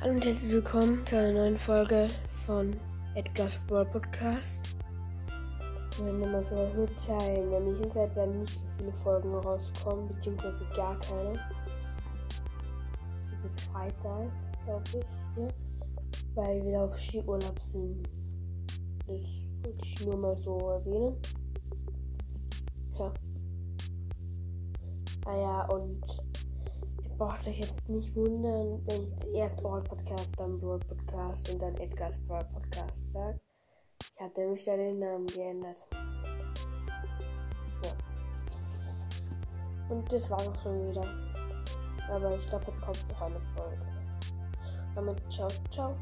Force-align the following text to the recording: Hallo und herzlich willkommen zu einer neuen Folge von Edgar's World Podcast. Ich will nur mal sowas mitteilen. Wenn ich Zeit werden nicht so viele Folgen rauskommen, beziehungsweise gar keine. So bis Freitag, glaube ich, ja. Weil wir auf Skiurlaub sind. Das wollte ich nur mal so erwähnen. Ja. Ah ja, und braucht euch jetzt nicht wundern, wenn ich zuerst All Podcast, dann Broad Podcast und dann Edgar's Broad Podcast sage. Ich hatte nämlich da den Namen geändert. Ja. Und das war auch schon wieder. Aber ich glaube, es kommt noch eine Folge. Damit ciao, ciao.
Hallo 0.00 0.14
und 0.14 0.24
herzlich 0.24 0.52
willkommen 0.52 1.04
zu 1.08 1.18
einer 1.18 1.32
neuen 1.32 1.56
Folge 1.56 2.06
von 2.46 2.76
Edgar's 3.16 3.58
World 3.66 3.90
Podcast. 3.90 4.76
Ich 5.90 5.98
will 5.98 6.12
nur 6.12 6.28
mal 6.28 6.44
sowas 6.44 6.72
mitteilen. 6.72 7.50
Wenn 7.50 7.66
ich 7.66 7.92
Zeit 7.92 8.14
werden 8.14 8.38
nicht 8.38 8.52
so 8.52 8.64
viele 8.76 8.92
Folgen 8.92 9.34
rauskommen, 9.34 10.06
beziehungsweise 10.06 10.64
gar 10.76 10.96
keine. 11.00 11.34
So 13.28 13.36
bis 13.42 13.60
Freitag, 13.62 14.30
glaube 14.64 14.84
ich, 14.86 15.42
ja. 15.42 15.48
Weil 16.36 16.64
wir 16.64 16.82
auf 16.82 16.96
Skiurlaub 16.96 17.60
sind. 17.64 18.08
Das 19.08 19.20
wollte 19.64 19.84
ich 19.84 20.06
nur 20.06 20.16
mal 20.16 20.36
so 20.36 20.58
erwähnen. 20.58 21.16
Ja. 22.96 23.12
Ah 25.26 25.36
ja, 25.36 25.64
und 25.70 26.27
braucht 27.18 27.46
euch 27.48 27.58
jetzt 27.58 27.88
nicht 27.88 28.14
wundern, 28.14 28.80
wenn 28.86 29.08
ich 29.08 29.16
zuerst 29.16 29.64
All 29.64 29.82
Podcast, 29.82 30.32
dann 30.38 30.58
Broad 30.60 30.86
Podcast 30.86 31.50
und 31.50 31.60
dann 31.60 31.76
Edgar's 31.76 32.16
Broad 32.28 32.50
Podcast 32.52 33.12
sage. 33.12 33.40
Ich 34.14 34.20
hatte 34.20 34.40
nämlich 34.42 34.64
da 34.64 34.76
den 34.76 35.00
Namen 35.00 35.26
geändert. 35.26 35.84
Ja. 37.84 37.90
Und 39.88 40.12
das 40.12 40.30
war 40.30 40.38
auch 40.38 40.54
schon 40.54 40.90
wieder. 40.90 41.04
Aber 42.08 42.36
ich 42.36 42.48
glaube, 42.48 42.66
es 42.68 42.80
kommt 42.80 43.08
noch 43.10 43.22
eine 43.22 43.40
Folge. 43.56 43.82
Damit 44.94 45.20
ciao, 45.30 45.48
ciao. 45.70 45.96